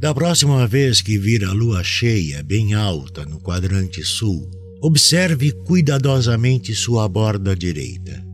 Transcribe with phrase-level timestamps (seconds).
[0.01, 6.75] Da próxima vez que vir a lua cheia bem alta no quadrante sul, observe cuidadosamente
[6.75, 8.25] sua borda direita.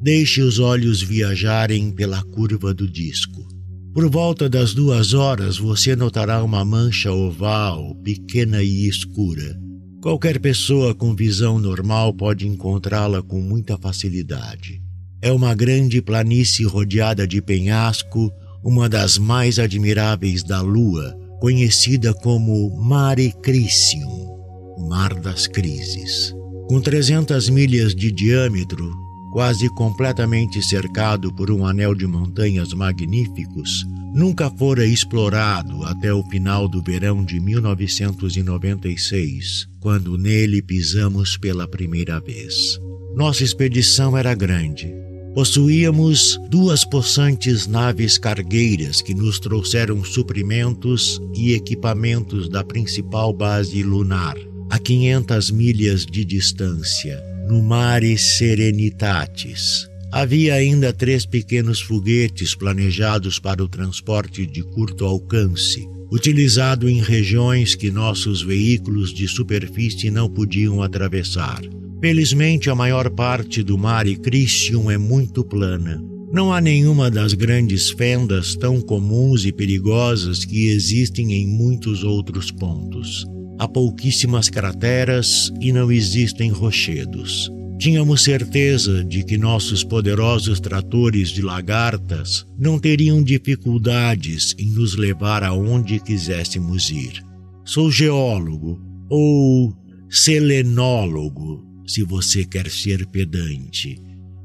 [0.00, 3.44] Deixe os olhos viajarem pela curva do disco.
[3.92, 9.58] Por volta das duas horas você notará uma mancha oval, pequena e escura.
[10.04, 14.82] Qualquer pessoa com visão normal pode encontrá-la com muita facilidade.
[15.22, 18.30] É uma grande planície rodeada de penhasco,
[18.62, 24.28] uma das mais admiráveis da Lua, conhecida como Mare Crisium,
[24.76, 26.34] o Mar das Crises.
[26.68, 28.92] Com 300 milhas de diâmetro,
[29.34, 36.68] quase completamente cercado por um anel de montanhas magníficos, nunca fora explorado até o final
[36.68, 42.78] do verão de 1996, quando nele pisamos pela primeira vez.
[43.16, 44.94] Nossa expedição era grande,
[45.34, 54.36] Possuíamos duas possantes naves cargueiras que nos trouxeram suprimentos e equipamentos da principal base lunar,
[54.70, 59.88] a 500 milhas de distância, no Mare Serenitatis.
[60.10, 67.74] Havia ainda três pequenos foguetes planejados para o transporte de curto alcance, utilizado em regiões
[67.74, 71.60] que nossos veículos de superfície não podiam atravessar.
[72.00, 76.02] Felizmente, a maior parte do Mare Christian é muito plana.
[76.32, 82.50] Não há nenhuma das grandes fendas tão comuns e perigosas que existem em muitos outros
[82.50, 83.26] pontos.
[83.58, 87.50] Há pouquíssimas crateras e não existem rochedos.
[87.78, 95.42] Tínhamos certeza de que nossos poderosos tratores de lagartas não teriam dificuldades em nos levar
[95.42, 97.22] aonde quiséssemos ir.
[97.64, 99.74] Sou geólogo ou
[100.08, 104.00] selenólogo se você quer ser pedante,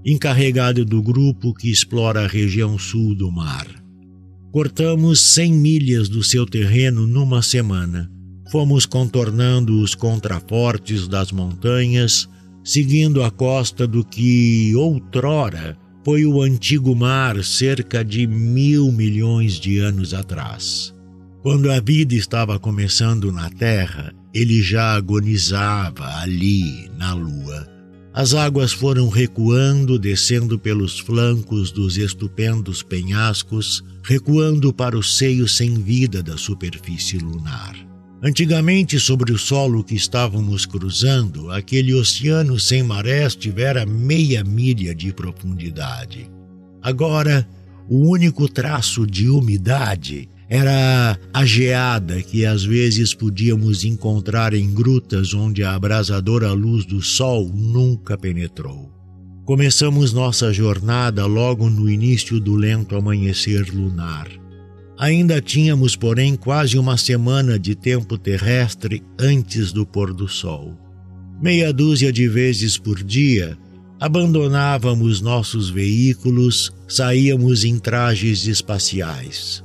[0.06, 3.68] encarregado do grupo que explora a região sul do mar.
[4.52, 8.12] Cortamos 100 milhas do seu terreno numa semana.
[8.50, 12.28] Fomos contornando os contrafortes das montanhas,
[12.64, 19.78] seguindo a costa do que, outrora, foi o antigo mar cerca de mil milhões de
[19.78, 20.92] anos atrás.
[21.44, 27.68] Quando a vida estava começando na Terra, ele já agonizava ali na lua.
[28.12, 35.76] As águas foram recuando, descendo pelos flancos dos estupendos penhascos, recuando para o seio sem
[35.76, 37.89] vida da superfície lunar.
[38.22, 45.14] Antigamente, sobre o solo que estávamos cruzando, aquele oceano sem marés tivera meia milha de
[45.14, 46.30] profundidade.
[46.82, 47.48] Agora,
[47.88, 55.34] o único traço de umidade era a geada que às vezes podíamos encontrar em grutas
[55.34, 58.92] onde a abrasadora luz do sol nunca penetrou.
[59.46, 64.28] Começamos nossa jornada logo no início do lento amanhecer lunar.
[65.00, 70.78] Ainda tínhamos, porém, quase uma semana de tempo terrestre antes do pôr do sol.
[71.42, 73.58] Meia dúzia de vezes por dia,
[73.98, 79.64] abandonávamos nossos veículos, saíamos em trajes espaciais.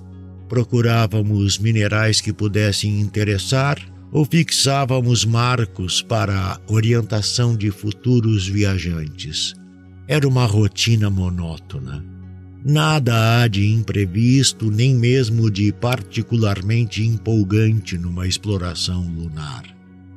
[0.48, 3.76] Procurávamos minerais que pudessem interessar
[4.12, 9.52] ou fixávamos marcos para a orientação de futuros viajantes.
[10.06, 12.13] Era uma rotina monótona.
[12.64, 19.64] Nada há de imprevisto, nem mesmo de particularmente empolgante numa exploração lunar.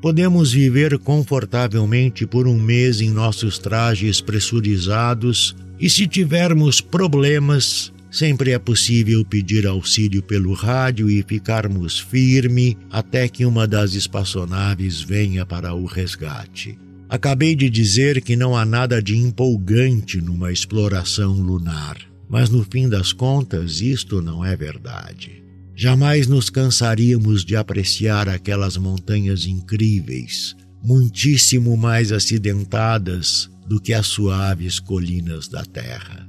[0.01, 8.51] Podemos viver confortavelmente por um mês em nossos trajes pressurizados e, se tivermos problemas, Sempre
[8.51, 15.45] é possível pedir auxílio pelo rádio e ficarmos firme até que uma das espaçonaves venha
[15.45, 16.79] para o resgate.
[17.09, 21.97] Acabei de dizer que não há nada de empolgante numa exploração lunar,
[22.29, 25.43] mas no fim das contas isto não é verdade.
[25.75, 34.79] Jamais nos cansaríamos de apreciar aquelas montanhas incríveis, muitíssimo mais acidentadas do que as suaves
[34.79, 36.27] colinas da Terra.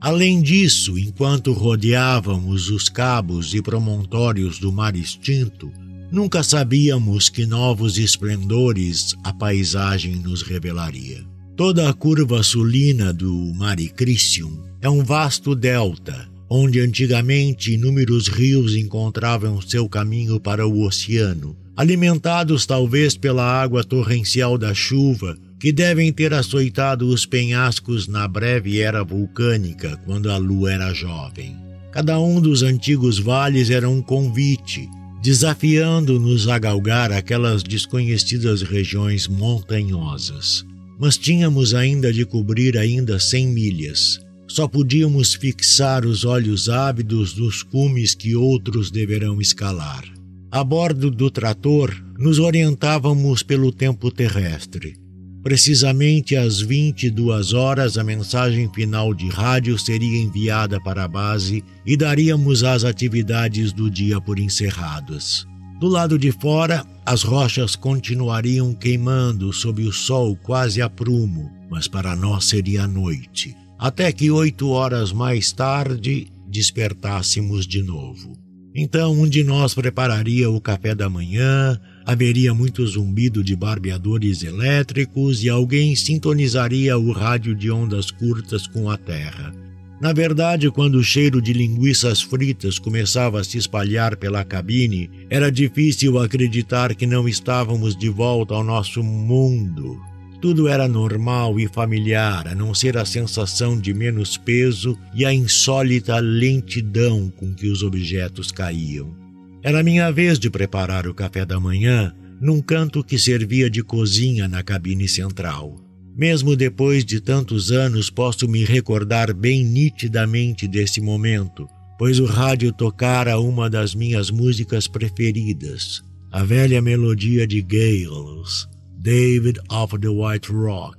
[0.00, 5.72] Além disso, enquanto rodeávamos os cabos e promontórios do mar extinto,
[6.10, 11.24] nunca sabíamos que novos esplendores a paisagem nos revelaria.
[11.56, 18.74] Toda a curva sulina do Mare Crisium é um vasto delta, onde antigamente inúmeros rios
[18.74, 26.12] encontravam seu caminho para o oceano, alimentados talvez pela água torrencial da chuva, que devem
[26.12, 31.56] ter açoitado os penhascos na breve era vulcânica, quando a lua era jovem.
[31.92, 34.88] Cada um dos antigos vales era um convite,
[35.22, 40.66] desafiando-nos a galgar aquelas desconhecidas regiões montanhosas.
[40.98, 44.18] Mas tínhamos ainda de cobrir ainda cem milhas.
[44.54, 50.04] Só podíamos fixar os olhos ávidos dos cumes que outros deverão escalar.
[50.50, 54.94] A bordo do trator, nos orientávamos pelo tempo terrestre.
[55.42, 61.96] Precisamente às 22 horas, a mensagem final de rádio seria enviada para a base e
[61.96, 65.46] daríamos as atividades do dia por encerradas.
[65.80, 71.88] Do lado de fora, as rochas continuariam queimando sob o sol quase a prumo, mas
[71.88, 78.38] para nós seria noite, até que oito horas mais tarde despertássemos de novo.
[78.72, 85.42] Então um de nós prepararia o café da manhã, haveria muito zumbido de barbeadores elétricos
[85.42, 89.52] e alguém sintonizaria o rádio de ondas curtas com a terra.
[90.00, 95.50] Na verdade, quando o cheiro de linguiças fritas começava a se espalhar pela cabine, era
[95.50, 100.11] difícil acreditar que não estávamos de volta ao nosso mundo.
[100.42, 105.32] Tudo era normal e familiar, a não ser a sensação de menos peso e a
[105.32, 109.16] insólita lentidão com que os objetos caíam.
[109.62, 114.48] Era minha vez de preparar o café da manhã num canto que servia de cozinha
[114.48, 115.76] na cabine central.
[116.16, 122.72] Mesmo depois de tantos anos, posso me recordar bem nitidamente desse momento, pois o rádio
[122.72, 126.02] tocara uma das minhas músicas preferidas,
[126.32, 128.66] a velha melodia de Gales,
[129.02, 130.96] David of the White Rock.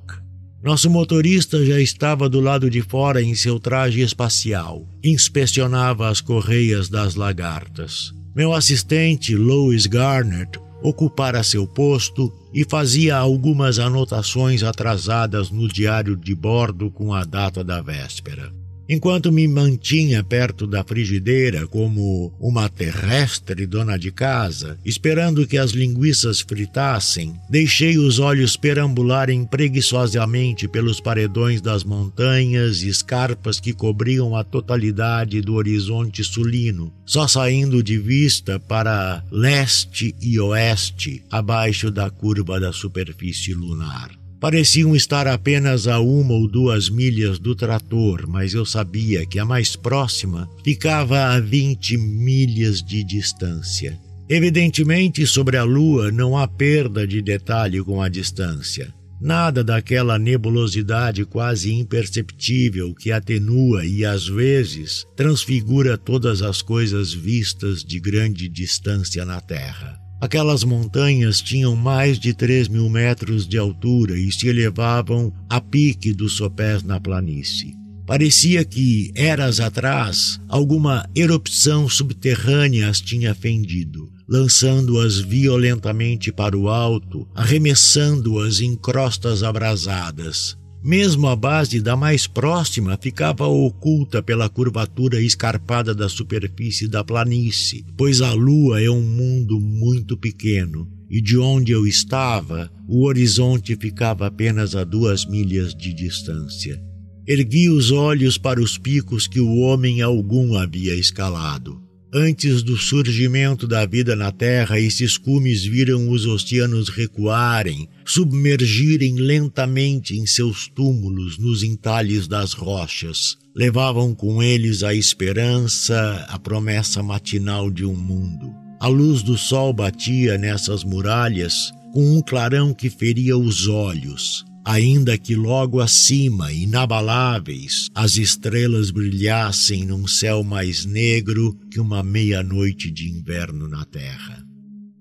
[0.61, 4.85] Nosso motorista já estava do lado de fora em seu traje espacial.
[5.01, 8.11] Inspecionava as correias das lagartas.
[8.35, 16.35] Meu assistente, Louis Garnett, ocupara seu posto e fazia algumas anotações atrasadas no diário de
[16.35, 18.51] bordo com a data da véspera.
[18.87, 25.71] Enquanto me mantinha perto da frigideira como uma terrestre dona de casa, esperando que as
[25.71, 34.35] linguiças fritassem, deixei os olhos perambularem preguiçosamente pelos paredões das montanhas e escarpas que cobriam
[34.35, 42.09] a totalidade do horizonte sulino, só saindo de vista para leste e oeste, abaixo da
[42.09, 44.22] curva da superfície lunar.
[44.43, 49.45] Pareciam estar apenas a uma ou duas milhas do trator, mas eu sabia que a
[49.45, 53.97] mais próxima ficava a 20 milhas de distância.
[54.27, 58.93] Evidentemente, sobre a Lua não há perda de detalhe com a distância.
[59.21, 67.81] Nada daquela nebulosidade quase imperceptível que atenua e, às vezes, transfigura todas as coisas vistas
[67.81, 70.02] de grande distância na Terra.
[70.23, 76.13] Aquelas montanhas tinham mais de 3 mil metros de altura e se elevavam a pique
[76.13, 77.75] dos sopés na planície.
[78.07, 87.27] Parecia que, eras atrás, alguma erupção subterrânea as tinha fendido, lançando-as violentamente para o alto,
[87.35, 90.57] arremessando-as em crostas abrasadas.
[90.83, 97.85] Mesmo a base da mais próxima ficava oculta pela curvatura escarpada da superfície da planície,
[97.95, 103.75] pois a lua é um mundo muito pequeno e de onde eu estava, o horizonte
[103.75, 106.81] ficava apenas a duas milhas de distância.
[107.27, 111.82] Ergui os olhos para os picos que o homem algum havia escalado.
[112.15, 120.15] Antes do surgimento da vida na Terra, esses cumes viram os oceanos recuarem, submergirem lentamente
[120.15, 123.35] em seus túmulos nos entalhes das rochas.
[123.55, 128.53] Levavam com eles a esperança, a promessa matinal de um mundo.
[128.79, 135.17] A luz do sol batia nessas muralhas com um clarão que feria os olhos ainda
[135.17, 143.09] que logo acima, inabaláveis, as estrelas brilhassem num céu mais negro que uma meia-noite de
[143.09, 144.43] inverno na terra.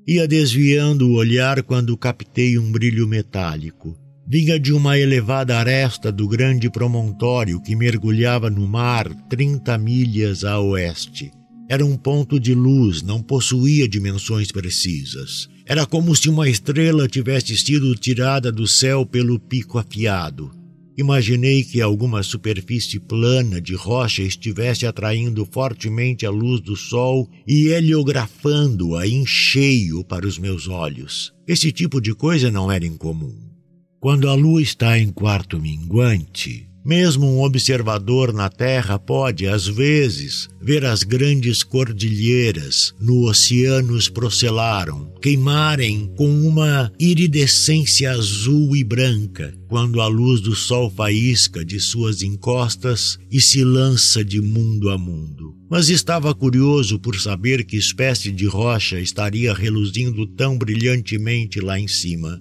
[0.06, 3.96] Ia desviando o olhar quando captei um brilho metálico.
[4.26, 10.58] Vinha de uma elevada aresta do grande promontório que mergulhava no mar trinta milhas a
[10.58, 11.30] oeste.
[11.68, 15.48] Era um ponto de luz, não possuía dimensões precisas.
[15.66, 20.50] Era como se uma estrela tivesse sido tirada do céu pelo pico afiado.
[20.96, 27.68] Imaginei que alguma superfície plana de rocha estivesse atraindo fortemente a luz do sol e
[27.68, 31.32] heliografando-a em cheio para os meus olhos.
[31.48, 33.34] Esse tipo de coisa não era incomum.
[33.98, 40.48] Quando a lua está em quarto minguante, mesmo um observador na Terra pode, às vezes,
[40.60, 50.00] ver as grandes cordilheiras no Oceanus Procellarum queimarem com uma iridescência azul e branca quando
[50.00, 55.56] a luz do sol faísca de suas encostas e se lança de mundo a mundo.
[55.70, 61.88] Mas estava curioso por saber que espécie de rocha estaria reluzindo tão brilhantemente lá em
[61.88, 62.40] cima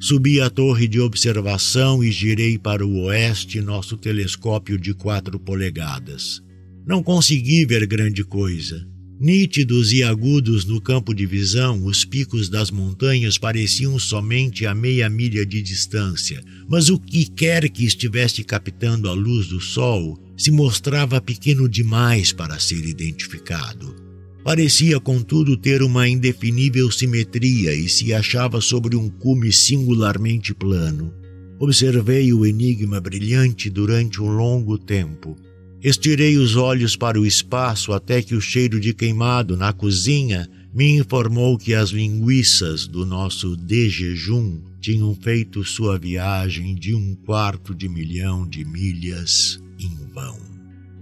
[0.00, 6.40] Subi a torre de observação e girei para o oeste nosso telescópio de quatro polegadas.
[6.86, 8.86] Não consegui ver grande coisa.
[9.20, 15.10] Nítidos e agudos no campo de visão, os picos das montanhas pareciam somente a meia
[15.10, 20.52] milha de distância, mas o que quer que estivesse captando a luz do sol se
[20.52, 24.07] mostrava pequeno demais para ser identificado.
[24.44, 31.12] Parecia, contudo, ter uma indefinível simetria e se achava sobre um cume singularmente plano.
[31.58, 35.36] Observei o enigma brilhante durante um longo tempo.
[35.82, 40.96] Estirei os olhos para o espaço até que o cheiro de queimado na cozinha me
[40.96, 47.74] informou que as linguiças do nosso de jejum tinham feito sua viagem de um quarto
[47.74, 50.47] de milhão de milhas em vão.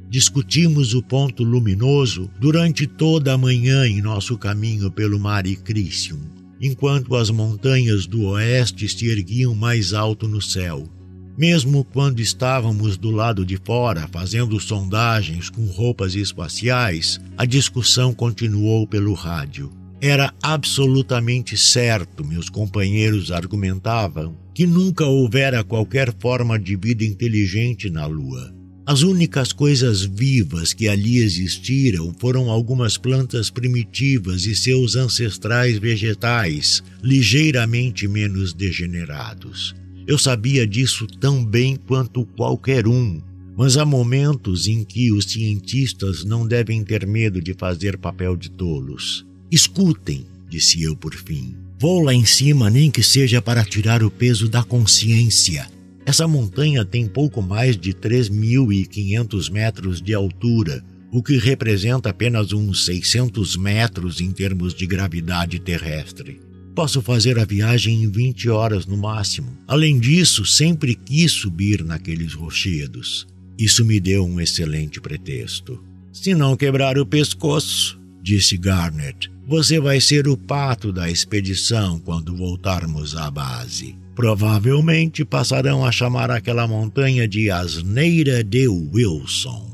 [0.09, 6.21] Discutimos o ponto luminoso durante toda a manhã em nosso caminho pelo Mare Crisium,
[6.61, 10.89] enquanto as montanhas do oeste se erguiam mais alto no céu.
[11.37, 18.87] Mesmo quando estávamos do lado de fora fazendo sondagens com roupas espaciais, a discussão continuou
[18.87, 19.71] pelo rádio.
[20.01, 28.07] Era absolutamente certo, meus companheiros argumentavam, que nunca houvera qualquer forma de vida inteligente na
[28.07, 28.56] Lua.
[28.87, 36.85] As únicas coisas vivas que ali existiram foram algumas plantas primitivas e seus ancestrais vegetais,
[37.03, 39.75] ligeiramente menos degenerados.
[40.07, 43.21] Eu sabia disso tão bem quanto qualquer um,
[43.57, 48.53] mas há momentos em que os cientistas não devem ter medo de fazer papel de
[48.53, 49.27] tolos.
[49.51, 51.57] Escutem, disse eu por fim.
[51.81, 55.69] Vou lá em cima, nem que seja para tirar o peso da consciência.
[56.07, 62.85] Essa montanha tem pouco mais de 3.500 metros de altura, o que representa apenas uns
[62.85, 66.41] 600 metros em termos de gravidade terrestre.
[66.77, 69.59] Posso fazer a viagem em 20 horas no máximo.
[69.67, 73.27] Além disso, sempre quis subir naqueles rochedos.
[73.59, 75.83] Isso me deu um excelente pretexto.
[76.13, 82.37] Se não quebrar o pescoço, disse Garnet, você vai ser o pato da expedição quando
[82.37, 84.06] voltarmos à base.
[84.17, 89.71] Provavelmente passarão a chamar aquela montanha de Asneira de Wilson.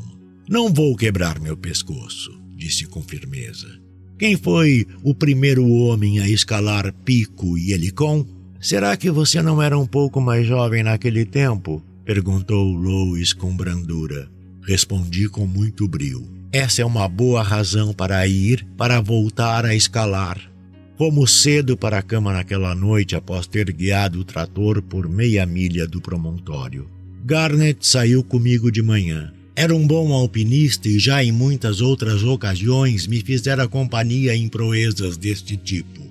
[0.49, 3.69] Não vou quebrar meu pescoço, disse com firmeza.
[4.19, 8.27] Quem foi o primeiro homem a escalar Pico e Helicon?
[8.61, 11.81] Será que você não era um pouco mais jovem naquele tempo?
[12.05, 14.29] perguntou Lois com brandura.
[14.63, 16.29] Respondi com muito brio.
[16.53, 20.52] Essa é uma boa razão para ir, para voltar a escalar.
[21.03, 25.85] Fomos cedo para a cama naquela noite após ter guiado o trator por meia milha
[25.85, 26.89] do promontório.
[27.25, 29.33] Garnet saiu comigo de manhã.
[29.57, 35.17] Era um bom alpinista e já em muitas outras ocasiões me fizera companhia em proezas
[35.17, 36.09] deste tipo.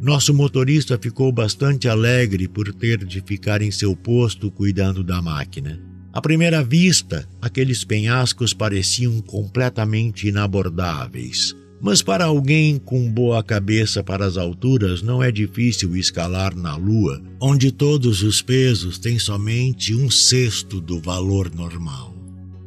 [0.00, 5.78] Nosso motorista ficou bastante alegre por ter de ficar em seu posto cuidando da máquina.
[6.14, 11.54] À primeira vista, aqueles penhascos pareciam completamente inabordáveis.
[11.80, 17.22] Mas para alguém com boa cabeça para as alturas, não é difícil escalar na Lua,
[17.40, 22.14] onde todos os pesos têm somente um sexto do valor normal.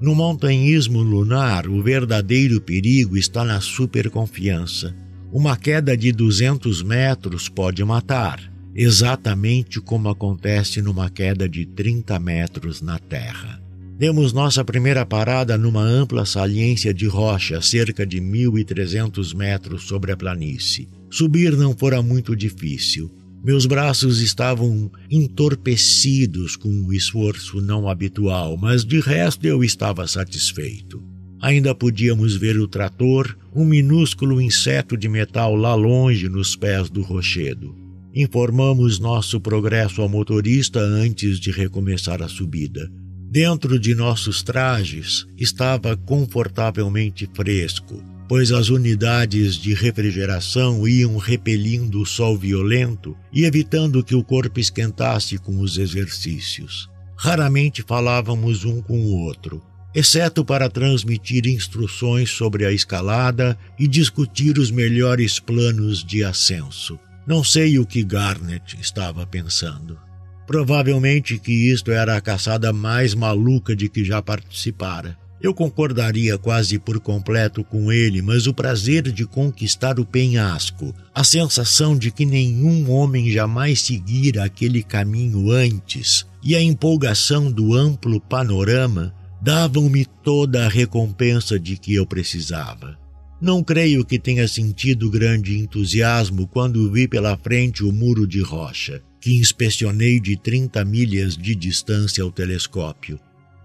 [0.01, 4.96] No montanhismo lunar, o verdadeiro perigo está na superconfiança.
[5.32, 12.82] Uma queda de 200 metros pode matar, exatamente como acontece numa queda de 30 metros
[12.82, 13.62] na Terra.
[13.98, 20.18] Demos nossa primeira parada numa ampla saliência de rocha, cerca de 1.300 metros sobre a
[20.18, 20.90] planície.
[21.12, 23.12] Subir não fora muito difícil.
[23.44, 30.08] Meus braços estavam entorpecidos com o um esforço não habitual, mas de resto eu estava
[30.08, 31.04] satisfeito.
[31.40, 37.02] Ainda podíamos ver o trator, um minúsculo inseto de metal lá longe nos pés do
[37.02, 37.76] rochedo.
[38.16, 42.90] Informamos nosso progresso ao motorista antes de recomeçar a subida.
[43.34, 48.00] Dentro de nossos trajes estava confortavelmente fresco,
[48.30, 54.60] pois as unidades de refrigeração iam repelindo o sol violento e evitando que o corpo
[54.60, 56.88] esquentasse com os exercícios.
[57.18, 59.63] Raramente falávamos um com o outro,
[59.96, 67.00] exceto para transmitir instruções sobre a escalada e discutir os melhores planos de ascenso.
[67.25, 69.98] Não sei o que Garnet estava pensando.
[70.46, 75.18] Provavelmente que isto era a caçada mais maluca de que já participara.
[75.42, 81.22] Eu concordaria quase por completo com ele, mas o prazer de conquistar o penhasco, a
[81.22, 88.22] sensação de que nenhum homem jamais seguira aquele caminho antes e a empolgação do amplo
[88.22, 92.98] panorama davam-me toda a recompensa de que eu precisava.
[93.42, 99.02] Não creio que tenha sentido grande entusiasmo quando vi pela frente o muro de rocha,
[99.24, 103.18] que inspecionei de 30 milhas de distância ao telescópio.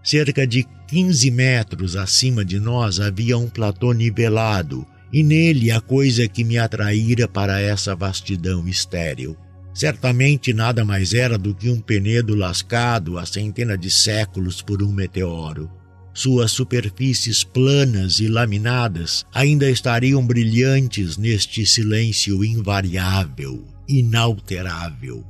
[0.05, 6.29] Cerca de 15 metros acima de nós havia um platô nivelado, e nele a coisa
[6.29, 9.37] que me atraíra para essa vastidão estéril.
[9.75, 14.93] Certamente nada mais era do que um penedo lascado há centenas de séculos por um
[14.93, 15.69] meteoro.
[16.15, 25.27] Suas superfícies planas e laminadas ainda estariam brilhantes neste silêncio invariável, inalterável.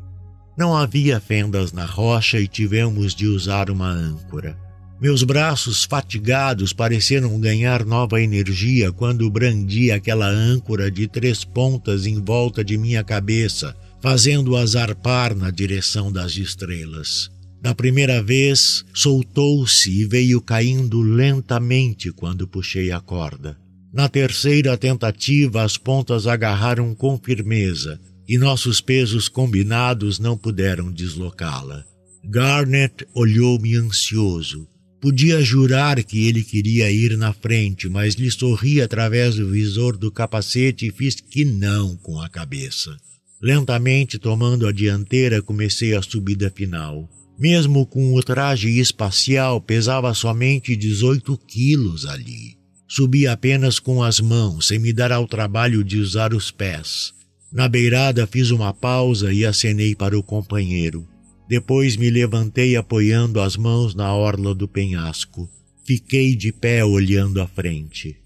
[0.59, 4.59] Não havia fendas na rocha e tivemos de usar uma âncora.
[5.01, 12.21] Meus braços fatigados pareceram ganhar nova energia quando brandi aquela âncora de três pontas em
[12.21, 13.73] volta de minha cabeça,
[14.03, 17.31] fazendo-a zarpar na direção das estrelas.
[17.63, 23.57] Da primeira vez, soltou-se e veio caindo lentamente quando puxei a corda.
[23.93, 31.85] Na terceira tentativa, as pontas agarraram com firmeza e nossos pesos combinados não puderam deslocá-la.
[32.25, 34.69] Garnet olhou-me ansioso.
[35.01, 40.11] Podia jurar que ele queria ir na frente, mas lhe sorri através do visor do
[40.11, 42.97] capacete e fiz que não com a cabeça.
[43.41, 47.09] Lentamente tomando a dianteira, comecei a subida final.
[47.39, 52.59] Mesmo com o traje espacial, pesava somente 18 quilos ali.
[52.89, 57.15] Subi apenas com as mãos, sem me dar ao trabalho de usar os pés.
[57.51, 61.07] Na beirada fiz uma pausa e acenei para o companheiro.
[61.49, 65.49] Depois me levantei apoiando as mãos na orla do penhasco.
[65.83, 68.17] Fiquei de pé olhando à frente.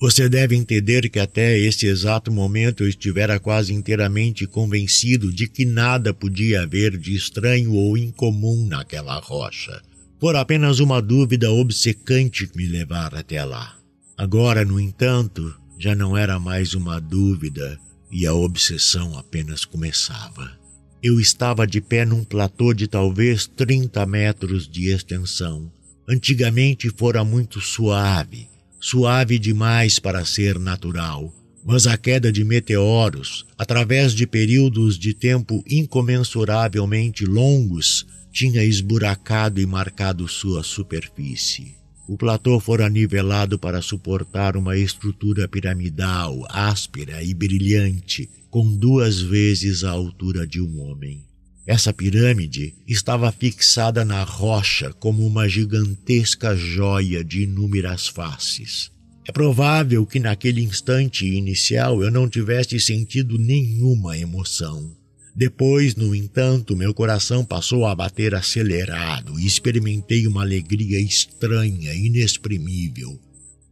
[0.00, 5.66] Você deve entender que até esse exato momento eu estivera quase inteiramente convencido de que
[5.66, 9.82] nada podia haver de estranho ou incomum naquela rocha.
[10.18, 13.76] Por apenas uma dúvida obcecante que me levara até lá.
[14.16, 17.78] Agora, no entanto, já não era mais uma dúvida
[18.10, 20.58] e a obsessão apenas começava.
[21.02, 25.72] Eu estava de pé num platô de talvez 30 metros de extensão.
[26.08, 31.32] Antigamente fora muito suave, suave demais para ser natural,
[31.64, 39.66] mas a queda de meteoros, através de períodos de tempo incomensuravelmente longos, tinha esburacado e
[39.66, 41.79] marcado sua superfície.
[42.10, 49.84] O platô fora nivelado para suportar uma estrutura piramidal, áspera e brilhante, com duas vezes
[49.84, 51.24] a altura de um homem.
[51.64, 58.90] Essa pirâmide estava fixada na rocha como uma gigantesca joia de inúmeras faces.
[59.24, 64.96] É provável que naquele instante inicial eu não tivesse sentido nenhuma emoção.
[65.34, 73.18] Depois, no entanto, meu coração passou a bater acelerado e experimentei uma alegria estranha, inexprimível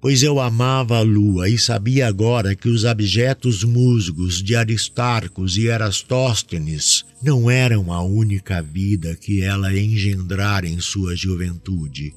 [0.01, 5.67] pois eu amava a lua e sabia agora que os abjetos musgos de Aristarcos e
[5.67, 12.15] Erastóstenes não eram a única vida que ela engendrara em sua juventude.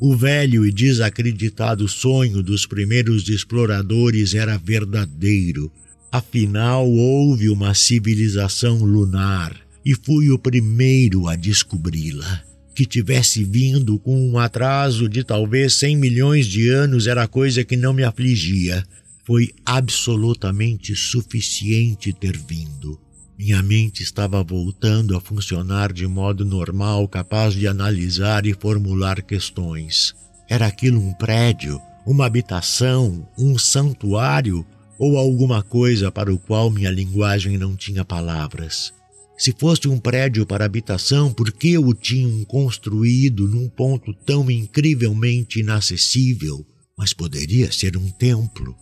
[0.00, 5.70] O velho e desacreditado sonho dos primeiros exploradores era verdadeiro.
[6.12, 14.30] Afinal, houve uma civilização lunar e fui o primeiro a descobri-la que tivesse vindo com
[14.30, 18.82] um atraso de talvez cem milhões de anos era coisa que não me afligia.
[19.26, 22.98] Foi absolutamente suficiente ter vindo.
[23.38, 30.14] Minha mente estava voltando a funcionar de modo normal, capaz de analisar e formular questões.
[30.48, 34.64] Era aquilo um prédio, uma habitação, um santuário
[35.00, 38.92] ou alguma coisa para o qual minha linguagem não tinha palavras?
[39.38, 45.60] Se fosse um prédio para habitação, por que o tinham construído num ponto tão incrivelmente
[45.60, 46.66] inacessível?
[46.98, 48.76] Mas poderia ser um templo.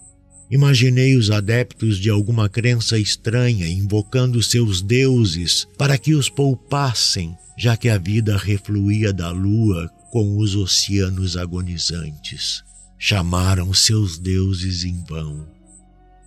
[0.51, 7.77] Imaginei os adeptos de alguma crença estranha invocando seus deuses para que os poupassem, já
[7.77, 12.65] que a vida refluía da lua com os oceanos agonizantes.
[12.99, 15.58] Chamaram seus deuses em vão.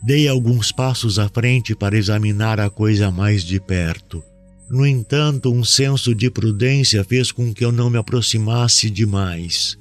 [0.03, 4.23] Dei alguns passos à frente para examinar a coisa mais de perto.
[4.67, 9.77] No entanto, um senso de prudência fez com que eu não me aproximasse demais.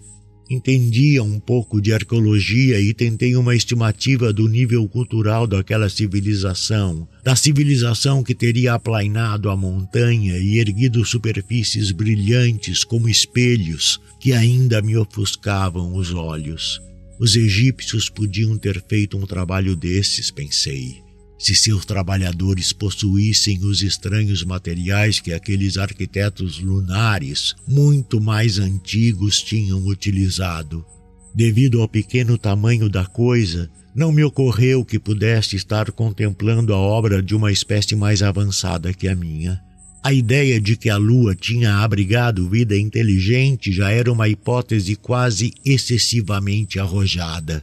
[0.51, 7.37] Entendia um pouco de arqueologia e tentei uma estimativa do nível cultural daquela civilização, da
[7.37, 14.97] civilização que teria aplainado a montanha e erguido superfícies brilhantes como espelhos que ainda me
[14.97, 16.90] ofuscavam os olhos.
[17.21, 21.03] Os egípcios podiam ter feito um trabalho desses, pensei
[21.41, 29.87] se seus trabalhadores possuíssem os estranhos materiais que aqueles arquitetos lunares, muito mais antigos, tinham
[29.87, 30.85] utilizado.
[31.35, 37.23] Devido ao pequeno tamanho da coisa, não me ocorreu que pudesse estar contemplando a obra
[37.23, 39.59] de uma espécie mais avançada que a minha.
[40.03, 45.53] A ideia de que a Lua tinha abrigado vida inteligente já era uma hipótese quase
[45.63, 47.63] excessivamente arrojada.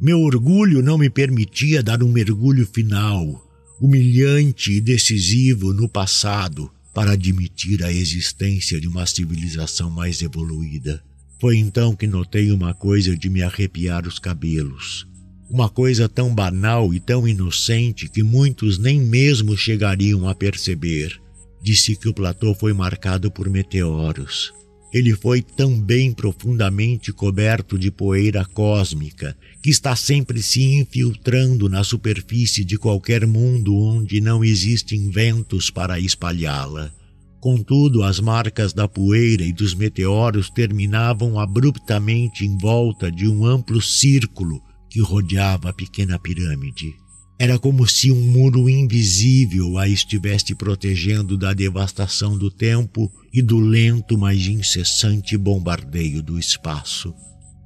[0.00, 3.44] Meu orgulho não me permitia dar um mergulho final,
[3.80, 11.02] humilhante e decisivo no passado, para admitir a existência de uma civilização mais evoluída.
[11.40, 15.04] Foi então que notei uma coisa de me arrepiar os cabelos.
[15.50, 21.21] Uma coisa tão banal e tão inocente que muitos nem mesmo chegariam a perceber.
[21.62, 24.52] Disse que o platô foi marcado por meteoros.
[24.92, 32.62] Ele foi também profundamente coberto de poeira cósmica, que está sempre se infiltrando na superfície
[32.62, 36.92] de qualquer mundo onde não existem ventos para espalhá-la.
[37.40, 43.80] Contudo, as marcas da poeira e dos meteoros terminavam abruptamente em volta de um amplo
[43.80, 47.01] círculo que rodeava a pequena pirâmide.
[47.42, 53.58] Era como se um muro invisível a estivesse protegendo da devastação do tempo e do
[53.58, 57.12] lento, mas incessante bombardeio do espaço.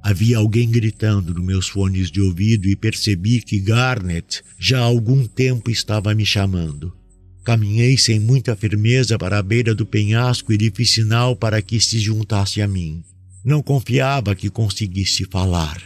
[0.01, 5.27] Havia alguém gritando nos meus fones de ouvido e percebi que Garnet já há algum
[5.27, 6.91] tempo estava me chamando.
[7.43, 11.79] Caminhei sem muita firmeza para a beira do penhasco e lhe fiz sinal para que
[11.79, 13.03] se juntasse a mim.
[13.45, 15.79] Não confiava que conseguisse falar.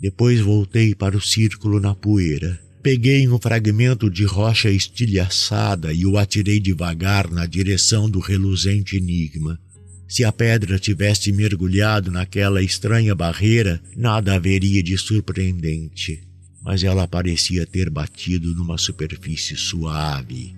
[0.00, 2.64] Depois voltei para o círculo na poeira.
[2.86, 9.58] Peguei um fragmento de rocha estilhaçada e o atirei devagar na direção do reluzente enigma.
[10.06, 16.22] Se a pedra tivesse mergulhado naquela estranha barreira, nada haveria de surpreendente.
[16.64, 20.54] Mas ela parecia ter batido numa superfície suave,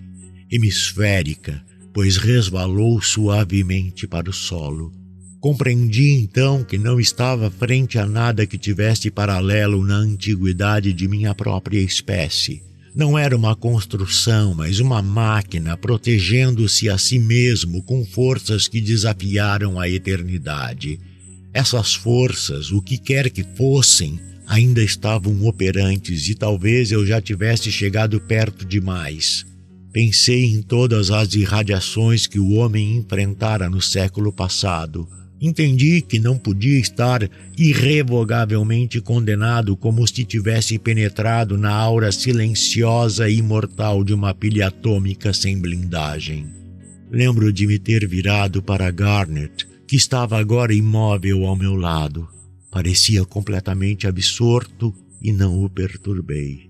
[0.51, 1.64] hemisférica,
[1.95, 4.93] pois resvalou suavemente para o solo.
[5.40, 11.33] Compreendi então que não estava frente a nada que tivesse paralelo na antiguidade de minha
[11.33, 12.61] própria espécie.
[12.92, 19.79] Não era uma construção, mas uma máquina protegendo-se a si mesmo com forças que desafiaram
[19.79, 20.98] a eternidade.
[21.55, 27.70] Essas forças, o que quer que fossem, ainda estavam operantes e talvez eu já tivesse
[27.70, 29.46] chegado perto demais.
[29.92, 35.09] Pensei em todas as irradiações que o homem enfrentara no século passado
[35.40, 43.38] Entendi que não podia estar irrevogavelmente condenado como se tivesse penetrado na aura silenciosa e
[43.38, 46.46] imortal de uma pilha atômica sem blindagem.
[47.11, 52.29] Lembro de me ter virado para Garnet, que estava agora imóvel ao meu lado.
[52.70, 56.68] Parecia completamente absorto e não o perturbei.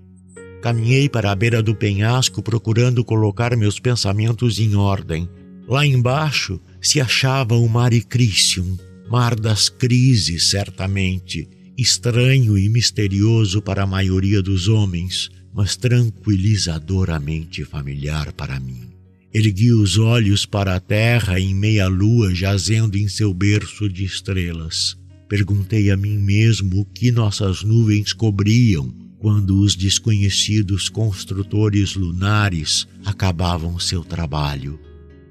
[0.63, 5.29] Caminhei para a beira do penhasco procurando colocar meus pensamentos em ordem.
[5.69, 8.79] Lá embaixo, se achava o Mare Crisium,
[9.11, 18.33] mar das crises, certamente, estranho e misterioso para a maioria dos homens, mas tranquilizadoramente familiar
[18.33, 18.89] para mim.
[19.33, 24.97] Ergui os olhos para a terra em meia-lua jazendo em seu berço de estrelas.
[25.29, 33.79] Perguntei a mim mesmo o que nossas nuvens cobriam quando os desconhecidos construtores lunares acabavam
[33.79, 34.88] seu trabalho.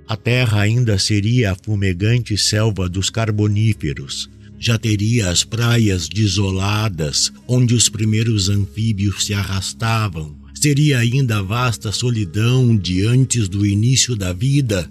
[0.07, 4.29] A terra ainda seria a fumegante selva dos carboníferos.
[4.57, 10.33] Já teria as praias desoladas, onde os primeiros anfíbios se arrastavam.
[10.55, 14.89] Seria ainda a vasta solidão de antes do início da vida.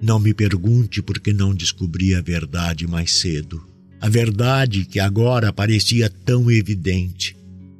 [0.00, 3.60] Não me pergunte por que não descobri a verdade mais cedo.
[4.00, 7.36] A verdade que agora parecia tão evidente.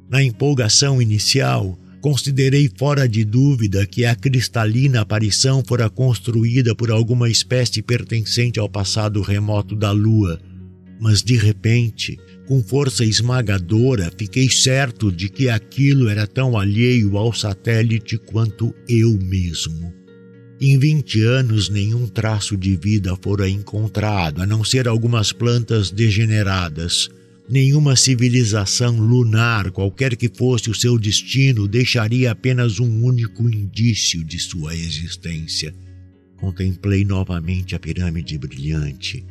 [0.09, 7.29] Na empolgação inicial, Considerei fora de dúvida que a cristalina aparição fora construída por alguma
[7.29, 10.39] espécie pertencente ao passado remoto da Lua,
[10.99, 17.33] mas de repente, com força esmagadora, fiquei certo de que aquilo era tão alheio ao
[17.33, 19.93] satélite quanto eu mesmo.
[20.59, 27.09] Em vinte anos, nenhum traço de vida fora encontrado, a não ser algumas plantas degeneradas
[27.49, 34.37] Nenhuma civilização lunar, qualquer que fosse o seu destino, deixaria apenas um único indício de
[34.37, 35.73] sua existência.
[36.35, 39.25] Contemplei novamente a pirâmide brilhante.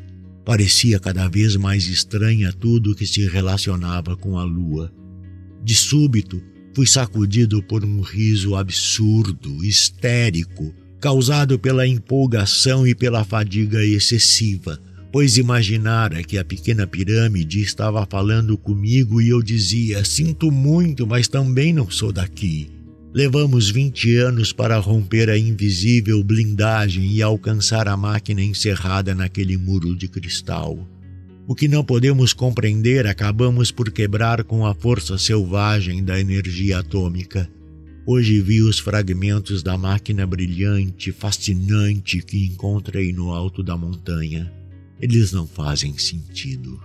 [0.46, 4.90] Parecia cada vez mais estranha tudo que se relacionava com a lua.
[5.62, 6.42] De súbito,
[6.74, 14.80] fui sacudido por um riso absurdo, histérico, causado pela empolgação e pela fadiga excessiva,
[15.12, 21.28] pois imaginara que a pequena pirâmide estava falando comigo e eu dizia: Sinto muito, mas
[21.28, 22.70] também não sou daqui.
[23.14, 29.96] Levamos 20 anos para romper a invisível blindagem e alcançar a máquina encerrada naquele muro
[29.96, 30.86] de cristal.
[31.48, 37.48] O que não podemos compreender acabamos por quebrar com a força selvagem da energia atômica.
[38.04, 44.52] Hoje vi os fragmentos da máquina brilhante, fascinante que encontrei no alto da montanha.
[45.00, 46.80] Eles não fazem sentido.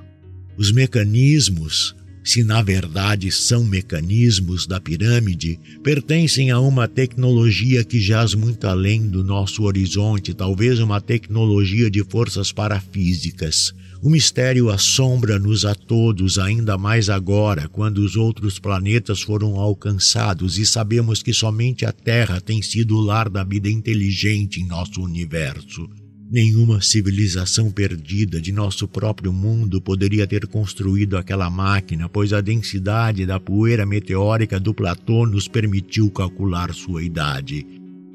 [0.58, 8.34] Os mecanismos, se na verdade são mecanismos da pirâmide, pertencem a uma tecnologia que jaz
[8.36, 13.74] muito além do nosso horizonte, talvez uma tecnologia de forças parafísicas.
[14.04, 20.66] O mistério assombra-nos a todos, ainda mais agora, quando os outros planetas foram alcançados e
[20.66, 25.88] sabemos que somente a Terra tem sido o lar da vida inteligente em nosso universo.
[26.32, 33.26] Nenhuma civilização perdida de nosso próprio mundo poderia ter construído aquela máquina, pois a densidade
[33.26, 37.68] da poeira meteórica do platô nos permitiu calcular sua idade.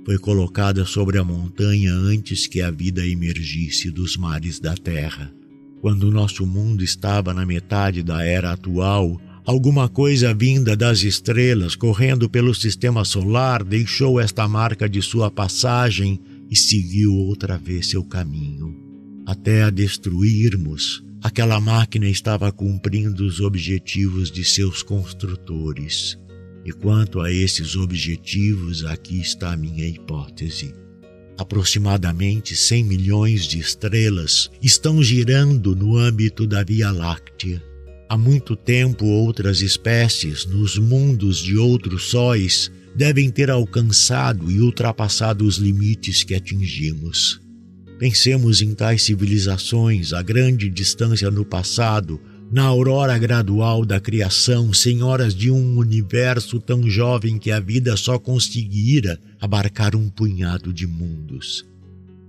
[0.06, 5.30] Foi colocada sobre a montanha antes que a vida emergisse dos mares da Terra.
[5.82, 12.30] Quando nosso mundo estava na metade da era atual, alguma coisa vinda das estrelas correndo
[12.30, 16.18] pelo sistema solar deixou esta marca de sua passagem
[16.50, 18.74] e seguiu outra vez seu caminho.
[19.26, 26.16] Até a destruirmos, aquela máquina estava cumprindo os objetivos de seus construtores.
[26.64, 30.74] E quanto a esses objetivos, aqui está a minha hipótese.
[31.38, 37.62] Aproximadamente 100 milhões de estrelas estão girando no âmbito da Via Láctea.
[38.08, 45.44] Há muito tempo, outras espécies, nos mundos de outros sóis, devem ter alcançado e ultrapassado
[45.44, 47.40] os limites que atingimos.
[47.98, 55.34] Pensemos em tais civilizações a grande distância no passado, na aurora gradual da criação, senhoras
[55.34, 61.66] de um universo tão jovem que a vida só conseguira abarcar um punhado de mundos.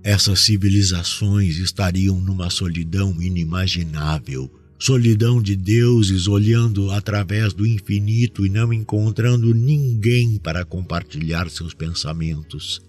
[0.02, 8.72] Essas civilizações estariam numa solidão inimaginável, solidão de deuses olhando através do infinito e não
[8.72, 12.80] encontrando ninguém para compartilhar seus pensamentos.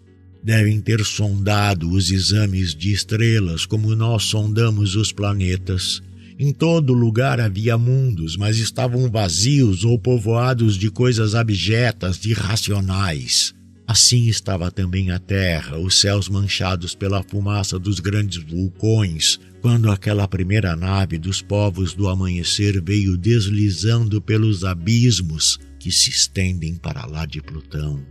[0.43, 6.02] Devem ter sondado os exames de estrelas como nós sondamos os planetas.
[6.38, 13.54] Em todo lugar havia mundos, mas estavam vazios ou povoados de coisas abjetas, irracionais.
[13.89, 20.28] Assim estava também a terra, os céus manchados pela fumaça dos grandes vulcões, quando aquela
[20.28, 27.25] primeira nave dos povos do amanhecer veio deslizando pelos abismos que se estendem para lá
[27.25, 28.06] de Plutão.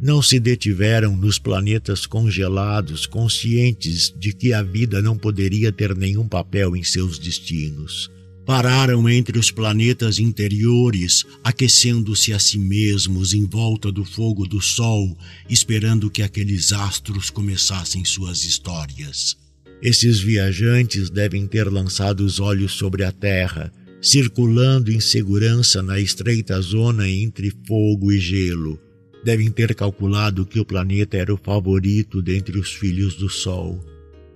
[0.00, 6.26] Não se detiveram nos planetas congelados, conscientes de que a vida não poderia ter nenhum
[6.26, 8.10] papel em seus destinos.
[8.46, 15.18] Pararam entre os planetas interiores, aquecendo-se a si mesmos em volta do fogo do Sol,
[15.50, 19.36] esperando que aqueles astros começassem suas histórias.
[19.82, 26.60] Esses viajantes devem ter lançado os olhos sobre a Terra, circulando em segurança na estreita
[26.60, 28.78] zona entre fogo e gelo.
[29.24, 33.84] Devem ter calculado que o planeta era o favorito dentre os filhos do Sol.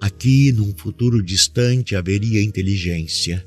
[0.00, 3.46] Aqui, num futuro distante, haveria inteligência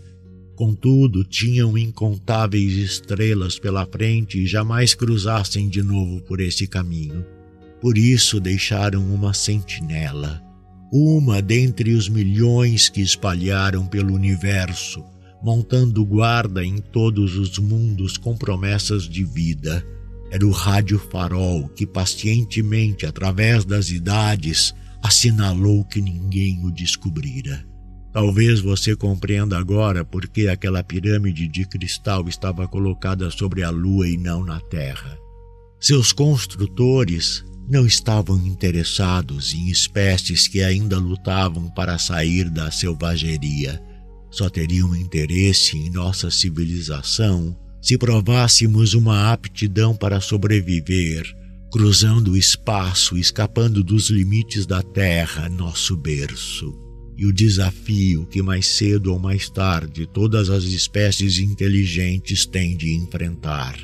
[0.55, 7.25] Contudo, tinham incontáveis estrelas pela frente e jamais cruzassem de novo por esse caminho.
[7.81, 10.41] Por isso deixaram uma sentinela,
[10.91, 15.03] uma dentre os milhões que espalharam pelo universo,
[15.43, 19.85] montando guarda em todos os mundos com promessas de vida.
[20.31, 27.72] Era o rádio farol que pacientemente, através das idades, assinalou que ninguém o descobrira.
[28.13, 34.07] Talvez você compreenda agora por que aquela pirâmide de cristal estava colocada sobre a lua
[34.07, 35.17] e não na terra.
[35.79, 43.81] Seus construtores não estavam interessados em espécies que ainda lutavam para sair da selvageria.
[44.29, 51.25] Só teriam interesse em nossa civilização se provássemos uma aptidão para sobreviver,
[51.71, 58.67] cruzando o espaço, escapando dos limites da terra, nosso berço e o desafio que mais
[58.67, 63.77] cedo ou mais tarde todas as espécies inteligentes têm de enfrentar.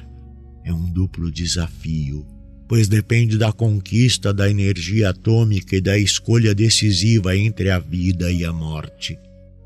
[0.65, 2.25] É um duplo desafio,
[2.67, 8.45] pois depende da conquista da energia atômica e da escolha decisiva entre a vida e
[8.45, 9.17] a morte.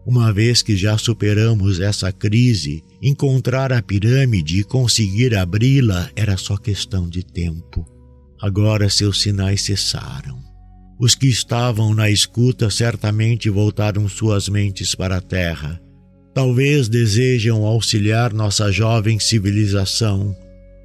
[0.06, 6.58] Uma vez que já superamos essa crise, encontrar a pirâmide e conseguir abri-la era só
[6.58, 7.86] questão de tempo.
[8.42, 10.53] Agora seus sinais cessaram.
[11.00, 15.82] Os que estavam na escuta certamente voltaram suas mentes para a terra.
[16.34, 20.36] Talvez desejam auxiliar nossa jovem civilização.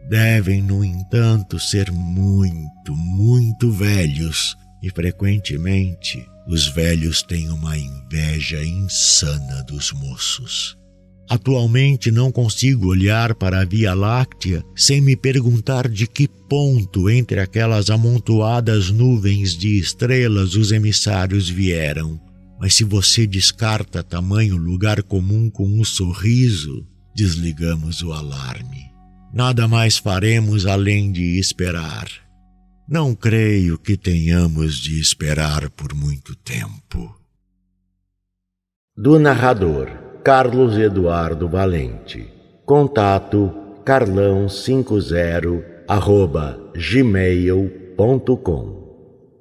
[0.09, 9.63] Devem, no entanto, ser muito, muito velhos e frequentemente os velhos têm uma inveja insana
[9.65, 10.78] dos moços.
[11.29, 17.39] Atualmente não consigo olhar para a Via Láctea sem me perguntar de que ponto entre
[17.39, 22.19] aquelas amontoadas nuvens de estrelas os emissários vieram.
[22.59, 28.87] Mas se você descarta tamanho lugar comum com um sorriso, desligamos o alarme.
[29.33, 32.09] Nada mais faremos além de esperar.
[32.89, 37.15] Não creio que tenhamos de esperar por muito tempo.
[38.97, 42.31] Do narrador Carlos Eduardo Valente.
[42.67, 43.51] Contato
[43.83, 48.78] carlão50 arroba gmail.com